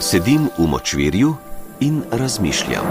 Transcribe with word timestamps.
Sedim 0.00 0.46
v 0.58 0.66
močvirju 0.66 1.34
in 1.80 2.02
razmišljam. 2.10 2.84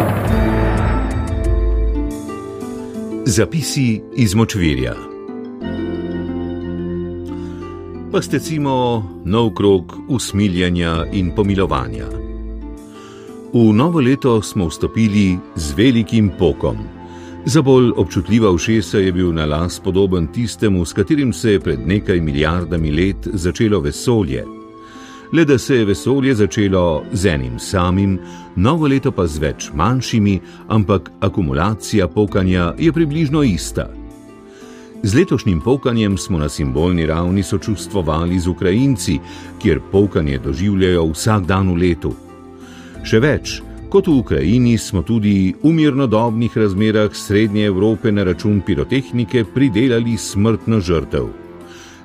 Zapisi 3.26 4.02
iz 4.16 4.36
močvirja. 4.36 4.94
Pa 8.12 8.22
ste 8.22 8.40
cimo 8.40 9.04
nov 9.26 9.54
krok 9.56 9.96
usmiljanja 10.08 11.06
in 11.14 11.32
pomilovanja. 11.36 12.12
V 13.54 13.72
novo 13.74 14.04
leto 14.04 14.42
smo 14.42 14.68
vstopili 14.68 15.38
z 15.56 15.74
velikim 15.78 16.32
pokom. 16.40 16.78
Za 17.46 17.62
bolj 17.62 17.92
občutljiva 17.96 18.52
ušesa 18.52 18.98
je 18.98 19.12
bil 19.12 19.32
na 19.34 19.46
las 19.46 19.80
podoben 19.80 20.28
tistemu, 20.28 20.86
s 20.86 20.94
katerim 20.94 21.34
se 21.34 21.52
je 21.52 21.60
pred 21.60 21.88
nekaj 21.88 22.20
milijardami 22.22 22.92
let 22.92 23.28
začelo 23.34 23.80
vesolje. 23.80 24.57
Le 25.34 25.46
da 25.46 25.58
se 25.58 25.76
je 25.76 25.86
vesolje 25.86 26.36
začelo 26.36 27.04
z 27.12 27.26
enim 27.26 27.60
samim, 27.60 28.20
novo 28.56 28.88
leto 28.88 29.12
pa 29.12 29.28
z 29.28 29.40
več 29.44 29.70
manjšimi, 29.76 30.40
ampak 30.68 31.12
akumulacija 31.20 32.08
pokanja 32.08 32.74
je 32.80 32.92
približno 32.94 33.44
ista. 33.44 33.90
Z 35.04 35.16
letošnjim 35.16 35.62
pokanjem 35.62 36.18
smo 36.18 36.38
na 36.38 36.50
simbolni 36.50 37.06
ravni 37.06 37.44
sočustvovali 37.44 38.40
z 38.40 38.48
Ukrajinci, 38.48 39.20
kjer 39.62 39.80
pokanje 39.92 40.40
doživljajo 40.40 41.04
vsak 41.12 41.46
dan 41.46 41.70
v 41.74 41.78
letu. 41.78 42.14
Še 43.04 43.20
več, 43.20 43.62
kot 43.92 44.08
v 44.08 44.16
Ukrajini 44.24 44.78
smo 44.78 45.04
tudi 45.04 45.54
v 45.64 45.74
mirnodobnih 45.74 46.58
razmerah 46.58 47.16
Srednje 47.16 47.68
Evrope 47.68 48.12
na 48.12 48.24
račun 48.24 48.62
pirotehnike 48.62 49.44
pridelali 49.54 50.18
smrtno 50.18 50.80
žrtev. 50.80 51.47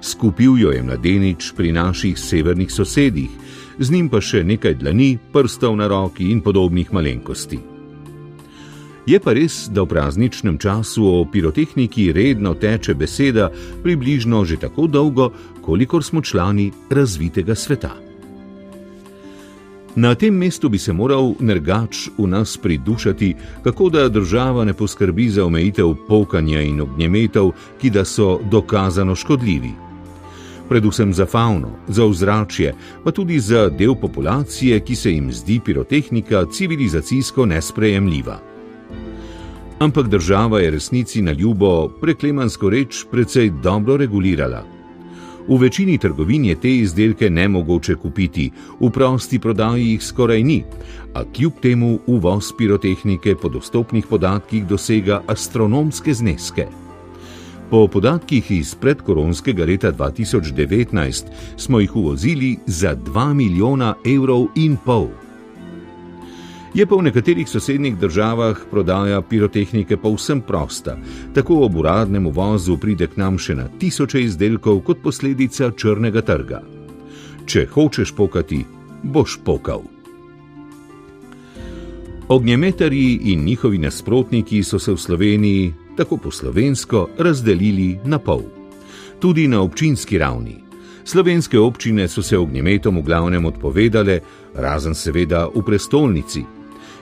Skupil 0.02 0.58
jo 0.58 0.70
je 0.74 0.82
mladenič 0.82 1.52
pri 1.56 1.72
naših 1.72 2.18
severnih 2.18 2.72
sosedih, 2.72 3.30
z 3.78 3.90
njim 3.90 4.08
pa 4.10 4.18
še 4.20 4.42
nekaj 4.44 4.74
dlani, 4.74 5.14
prstov 5.32 5.76
na 5.78 5.86
roki 5.86 6.32
in 6.34 6.40
podobnih 6.42 6.90
malenkosti. 6.92 7.60
Je 9.06 9.18
pa 9.18 9.34
res, 9.34 9.66
da 9.70 9.82
v 9.82 9.90
prazničnem 9.94 10.58
času 10.58 11.06
o 11.06 11.22
pirotehniki 11.26 12.12
redno 12.14 12.54
teče 12.54 12.94
beseda 12.94 13.50
približno 13.82 14.44
že 14.44 14.58
tako 14.62 14.86
dolgo, 14.86 15.30
kolikor 15.62 16.02
smo 16.02 16.22
člani 16.22 16.72
razvitega 16.90 17.54
sveta. 17.54 17.94
Na 19.94 20.14
tem 20.14 20.34
mestu 20.34 20.68
bi 20.68 20.78
se 20.78 20.92
moral 20.92 21.34
nergač 21.38 22.08
v 22.18 22.26
nas 22.26 22.56
pridušati, 22.56 23.34
kako 23.62 23.90
da 23.90 24.08
država 24.08 24.64
ne 24.64 24.74
poskrbi 24.74 25.28
za 25.28 25.44
omejitev 25.44 25.94
pokanja 26.08 26.62
in 26.62 26.80
ognjemetov, 26.80 27.52
ki 27.78 27.90
da 27.90 28.04
so 28.04 28.40
dokazano 28.50 29.14
škodljivi. 29.14 29.91
Predvsem 30.68 31.12
za 31.14 31.26
fauno, 31.26 31.68
za 31.88 32.04
ozračje, 32.04 32.74
pa 33.04 33.10
tudi 33.10 33.40
za 33.40 33.68
del 33.68 33.94
populacije, 33.94 34.80
ki 34.80 34.96
se 34.96 35.12
jim 35.12 35.32
zdi 35.32 35.60
pirotehnika 35.64 36.44
civilizacijsko 36.52 37.46
nesprejemljiva. 37.46 38.38
Ampak 39.78 40.08
država 40.08 40.60
je 40.60 40.70
resnici 40.70 41.22
na 41.22 41.32
ljubo 41.32 41.88
preklemansko 42.00 42.70
reč 42.70 43.04
precej 43.10 43.50
dobro 43.62 43.96
regulirala. 43.96 44.64
V 45.48 45.58
večini 45.58 45.98
trgovin 45.98 46.44
je 46.44 46.54
te 46.54 46.70
izdelke 46.76 47.30
ne 47.30 47.48
mogoče 47.48 47.94
kupiti, 47.94 48.50
v 48.80 48.90
prosti 48.90 49.38
prodaji 49.38 49.88
jih 49.88 50.02
skoraj 50.02 50.42
ni, 50.42 50.62
a 51.14 51.24
kljub 51.24 51.52
temu 51.62 51.98
uvoz 52.06 52.52
pirotehnike 52.58 53.34
po 53.34 53.48
dostopnih 53.48 54.06
podatkih 54.06 54.66
dosega 54.66 55.22
astronomske 55.26 56.14
zneske. 56.14 56.81
Po 57.72 57.86
podatkih 57.88 58.50
iz 58.50 58.74
predkoronskega 58.74 59.64
leta 59.64 59.92
2019 59.92 61.24
smo 61.56 61.80
jih 61.80 61.96
uvozili 61.96 62.56
za 62.66 62.96
2 62.96 63.34
milijona 63.34 63.94
evrov 64.04 64.46
in 64.54 64.76
pol. 64.84 65.06
Je 66.74 66.86
pa 66.86 66.96
v 66.96 67.02
nekaterih 67.08 67.48
sosednjih 67.48 67.96
državah 67.96 68.60
prodaja 68.70 69.22
pirotehnike 69.22 69.96
povsem 69.96 70.40
prosta, 70.40 70.98
tako 71.34 71.62
ob 71.64 71.76
uradnem 71.76 72.26
uvozu 72.26 72.76
pride 72.76 73.06
k 73.06 73.16
nam 73.16 73.38
še 73.40 73.56
na 73.56 73.68
tisoče 73.78 74.20
izdelkov 74.20 74.82
kot 74.84 75.00
posledica 75.00 75.70
črnega 75.72 76.20
trga. 76.20 76.60
Če 77.46 77.66
hočeš 77.72 78.12
pokati, 78.12 78.66
boš 79.02 79.40
pokal. 79.44 79.80
Ognjemetarji 82.28 83.32
in 83.32 83.44
njihovi 83.44 83.78
nasprotniki 83.78 84.62
so 84.62 84.78
se 84.78 84.92
v 84.92 85.00
Sloveniji, 85.00 85.72
tako 85.96 86.16
po 86.16 86.30
slovensko, 86.30 87.08
razdelili 87.18 87.98
na 88.04 88.18
pol. 88.18 88.42
Tudi 89.20 89.48
na 89.48 89.60
občinski 89.60 90.18
ravni. 90.18 90.56
Slovenske 91.04 91.58
občine 91.58 92.08
so 92.08 92.22
se 92.22 92.38
ognjemetom 92.38 92.98
v 92.98 93.02
glavnem 93.02 93.46
odpovedale, 93.46 94.20
razen 94.54 94.94
seveda 94.94 95.48
v 95.54 95.62
prestolnici, 95.62 96.44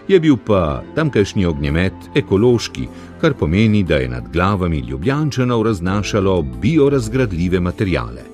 je 0.08 0.20
bil 0.20 0.36
pa 0.36 0.82
tamkajšnji 0.94 1.46
ognjemet 1.46 1.92
ekološki, 2.14 2.88
kar 3.20 3.34
pomeni, 3.34 3.82
da 3.82 3.96
je 3.96 4.08
nad 4.08 4.28
glavami 4.32 4.78
ljubljančanov 4.78 5.62
raznašalo 5.62 6.42
biorazgradljive 6.42 7.60
materijale. 7.60 8.24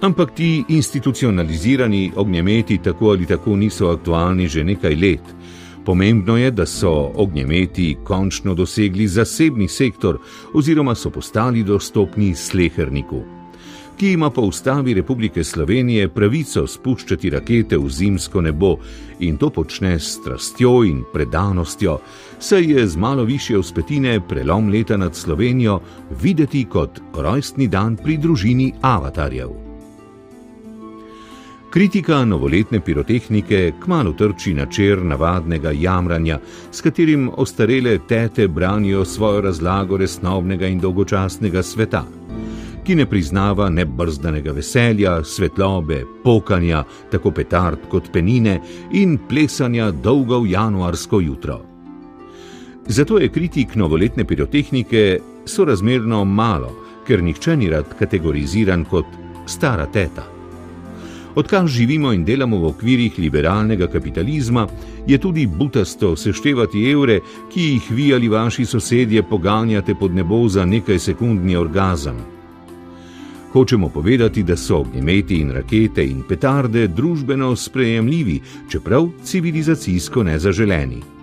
Ampak 0.00 0.34
ti 0.34 0.64
institucionalizirani 0.68 2.12
ognjemeti 2.16 2.78
tako 2.78 3.10
ali 3.10 3.26
tako 3.26 3.56
niso 3.56 3.88
aktualni 3.88 4.48
že 4.48 4.64
nekaj 4.64 4.94
let. 4.94 5.22
Pomembno 5.84 6.36
je, 6.36 6.50
da 6.50 6.66
so 6.66 7.12
ognjemeti 7.14 7.96
končno 8.04 8.54
dosegli 8.54 9.06
zasebni 9.08 9.68
sektor 9.68 10.18
oziroma 10.54 10.94
so 10.94 11.10
postali 11.10 11.64
dostopni 11.64 12.34
sleherniku 12.34 13.22
ki 14.02 14.12
ima 14.12 14.30
po 14.30 14.42
ustavi 14.42 14.94
Republike 14.94 15.44
Slovenije 15.44 16.08
pravico 16.08 16.66
spuščati 16.66 17.30
rakete 17.30 17.78
v 17.78 17.90
zimsko 17.90 18.40
nebo 18.40 18.72
in 19.20 19.36
to 19.38 19.50
počne 19.50 19.94
s 19.94 20.16
strastjo 20.16 20.72
in 20.84 21.04
predanostjo, 21.12 21.98
saj 22.38 22.66
je 22.72 22.86
z 22.86 22.96
malo 22.96 23.24
više 23.24 23.58
uspetine 23.58 24.20
prelom 24.28 24.68
leta 24.68 24.96
nad 24.96 25.14
Slovenijo 25.16 25.80
videti 26.22 26.64
kot 26.64 27.00
rojstni 27.14 27.68
dan 27.68 27.96
pri 27.96 28.18
družini 28.18 28.72
avatarjev. 28.80 29.71
Kritika 31.72 32.24
novoletne 32.24 32.80
pirotehnike 32.80 33.72
kmalo 33.80 34.12
trči 34.12 34.54
na 34.54 34.66
čer 34.66 35.00
navadnega 35.04 35.70
jamranja, 35.72 36.38
s 36.70 36.80
katerim 36.80 37.30
ostarele 37.36 37.98
tete 38.08 38.48
branijo 38.48 39.04
svojo 39.04 39.40
razlago 39.40 39.96
resnobnega 39.96 40.66
in 40.66 40.80
dolgočasnega 40.80 41.62
sveta 41.62 42.04
ki 42.84 42.94
ne 42.94 43.06
priznava 43.06 43.68
ne 43.70 43.84
brzdanega 43.84 44.52
veselja, 44.52 45.24
svetlobe, 45.24 46.02
pokanja, 46.24 46.84
tako 47.10 47.30
petard 47.30 47.86
kot 47.90 48.10
penine 48.12 48.58
in 48.92 49.18
plesanja 49.28 49.90
dolgo 49.90 50.40
v 50.42 50.50
januarsko 50.50 51.20
jutro. 51.20 51.60
Zato 52.86 53.18
je 53.18 53.28
kritik 53.28 53.76
novoletne 53.76 54.24
pirotehnike 54.24 55.20
sorazmerno 55.46 56.24
malo, 56.24 56.74
ker 57.06 57.22
nihče 57.22 57.56
ni 57.56 57.70
rad 57.70 57.94
kategoriziran 57.98 58.84
kot 58.84 59.06
stara 59.46 59.86
teta. 59.86 60.26
Odkar 61.34 61.66
živimo 61.66 62.12
in 62.12 62.24
delamo 62.24 62.58
v 62.58 62.66
okvirih 62.66 63.18
liberalnega 63.18 63.86
kapitalizma, 63.86 64.66
je 65.06 65.18
tudi 65.18 65.46
butasto 65.46 66.16
seštevati 66.16 66.90
evre, 66.90 67.20
ki 67.52 67.60
jih 67.60 67.90
vi 67.90 68.14
ali 68.14 68.28
vaši 68.28 68.64
sosedje 68.64 69.22
poganjate 69.22 69.94
pod 69.94 70.14
nebo 70.14 70.48
za 70.48 70.64
nekaj 70.64 70.98
sekundni 70.98 71.56
orgazem. 71.56 72.20
Hočemo 73.52 73.88
povedati, 73.88 74.42
da 74.42 74.56
so 74.56 74.78
ognjemeti 74.78 75.40
in 75.40 75.50
rakete 75.52 76.04
in 76.04 76.22
petarde 76.28 76.86
družbeno 76.88 77.56
sprejemljivi, 77.56 78.40
čeprav 78.68 79.08
civilizacijsko 79.24 80.22
nezaželeni. 80.22 81.21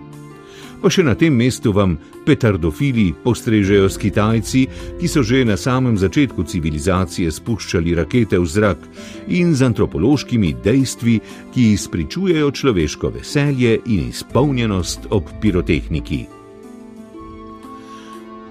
Pa 0.80 0.88
še 0.88 1.04
na 1.04 1.12
tem 1.14 1.34
mestu 1.36 1.74
vam 1.76 1.98
petardofili 2.24 3.10
postrežejo 3.24 3.90
s 3.92 4.00
Kitajci, 4.00 4.62
ki 4.96 5.08
so 5.08 5.20
že 5.20 5.44
na 5.44 5.58
samem 5.60 5.98
začetku 6.00 6.40
civilizacije 6.48 7.28
spuščali 7.28 7.94
rakete 8.00 8.40
v 8.40 8.48
zrak 8.48 8.88
in 9.28 9.52
z 9.52 9.68
antropološkimi 9.68 10.56
dejstvi, 10.64 11.20
ki 11.52 11.70
izpričujejo 11.76 12.50
človeško 12.50 13.12
veselje 13.20 13.78
in 13.86 14.08
izpolnjenost 14.08 15.12
ob 15.12 15.28
pirotehniki 15.40 16.40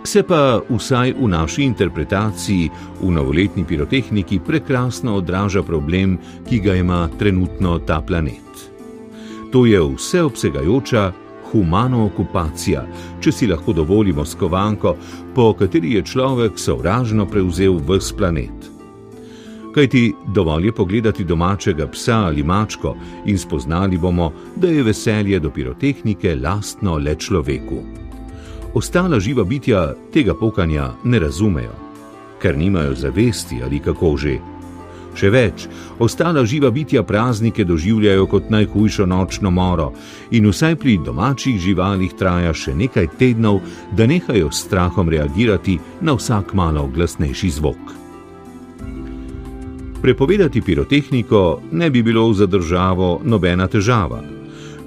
se 0.10 0.24
pa 0.24 0.62
vsaj 0.70 1.14
v 1.14 1.28
naši 1.28 1.64
interpretaciji 1.64 2.70
v 3.02 3.12
novoletni 3.14 3.64
pirotehniki 3.64 4.40
prekrasno 4.42 5.16
odraža 5.22 5.64
problem, 5.64 6.18
ki 6.50 6.60
ga 6.60 6.76
ima 6.76 7.08
trenutno 7.20 7.80
ta 7.80 8.02
planet. 8.02 8.50
To 9.52 9.66
je 9.66 9.82
vseobsegajoča 9.82 11.12
humana 11.52 12.04
okupacija, 12.06 12.86
če 13.22 13.32
si 13.32 13.48
lahko 13.48 13.74
dovolimo 13.74 14.26
skovanko, 14.26 14.96
po 15.36 15.54
kateri 15.54 15.94
je 15.94 16.04
človek 16.04 16.60
sovražno 16.60 17.26
prevzel 17.26 17.80
vse 17.88 18.18
planet. 18.18 18.70
Kaj 19.76 19.88
ti 19.88 20.04
dovolj 20.34 20.66
je 20.66 20.76
pogledati 20.76 21.24
domačega 21.24 21.88
psa 21.88 22.26
ali 22.32 22.44
mačko 22.44 22.96
in 23.26 23.38
spoznali 23.38 23.98
bomo, 23.98 24.32
da 24.56 24.68
je 24.68 24.84
veselje 24.84 25.40
do 25.40 25.50
pirotehnike 25.50 26.36
lastno 26.36 26.98
le 26.98 27.16
človeku 27.16 27.84
ostala 28.74 29.20
živa 29.20 29.44
bitja 29.44 29.94
tega 30.14 30.34
pokanja 30.34 30.92
ne 31.04 31.20
razumejo, 31.20 31.74
ker 32.42 32.58
nimajo 32.58 32.96
zavesti 32.96 33.62
ali 33.64 33.80
kako 33.80 34.18
že. 34.18 34.38
Še 35.18 35.30
več, 35.34 35.66
ostala 36.00 36.46
živa 36.46 36.70
bitja 36.72 37.04
praznike 37.04 37.66
doživljajo 37.66 38.28
kot 38.30 38.50
najhujšo 38.54 39.08
nočno 39.10 39.52
moro 39.52 39.92
in 40.32 40.48
vsaj 40.50 40.76
pri 40.80 40.98
domačih 41.06 41.58
živalih 41.60 42.14
traja 42.18 42.54
še 42.54 42.76
nekaj 42.78 43.10
tednov, 43.20 43.62
da 43.92 44.06
nehajo 44.06 44.52
s 44.52 44.66
strahom 44.68 45.10
reagirati 45.10 45.80
na 46.02 46.14
vsak 46.14 46.54
malo 46.54 46.88
glasnejši 46.88 47.50
zvok. 47.60 47.96
Prepovedati 50.02 50.62
pirotehniko 50.62 51.62
ne 51.72 51.90
bi 51.90 52.04
bilo 52.04 52.30
za 52.34 52.46
državo 52.46 53.20
nobena 53.24 53.68
težava. 53.68 54.22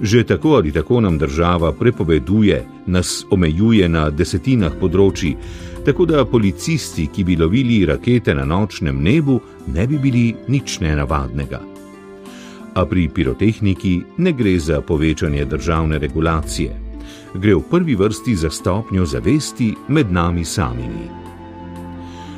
Že 0.01 0.23
tako 0.23 0.55
ali 0.57 0.71
tako 0.71 1.01
nam 1.01 1.17
država 1.17 1.71
prepoveduje, 1.71 2.63
nas 2.87 3.21
omejuje 3.29 3.87
na 3.89 4.09
desetinah 4.09 4.73
področji, 4.81 5.35
tako 5.85 6.05
da 6.05 6.25
policisti, 6.25 7.07
ki 7.07 7.23
bi 7.23 7.35
lovili 7.35 7.85
rakete 7.85 8.35
na 8.35 8.45
nočnem 8.45 9.01
nebu, 9.03 9.39
ne 9.67 9.87
bi 9.87 9.97
bili 9.97 10.35
nič 10.47 10.79
nenavadnega. 10.79 11.61
A 12.73 12.85
pri 12.85 13.09
pirotehniki 13.09 14.01
ne 14.17 14.31
gre 14.33 14.59
za 14.59 14.81
povečanje 14.81 15.45
državne 15.45 15.99
regulacije, 15.99 16.79
gre 17.33 17.55
v 17.55 17.61
prvi 17.69 17.95
vrsti 17.95 18.35
za 18.35 18.49
stopnjo 18.49 19.05
zavesti 19.05 19.73
med 19.87 20.11
nami 20.11 20.45
samimi. 20.45 21.23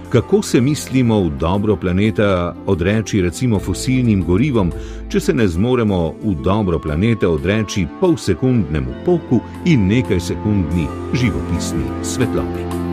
Kako 0.10 0.42
se 0.42 0.62
mislimo 0.62 1.20
v 1.20 1.30
dobro 1.40 1.76
planeta 1.76 2.56
odreči 2.66 3.22
recimo 3.22 3.60
fosilnim 3.60 4.24
gorivom, 4.24 4.72
če 5.10 5.20
se 5.20 5.34
ne 5.34 5.48
zmoremo 5.48 6.14
v 6.24 6.36
dobro 6.44 6.80
planeta 6.80 7.30
odreči 7.30 7.88
pol 8.00 8.18
sekundnemu 8.18 9.04
poku 9.06 9.42
in 9.66 9.88
nekaj 9.88 10.20
sekundni 10.20 10.88
živopisni 11.14 11.84
svetlobi? 12.04 12.85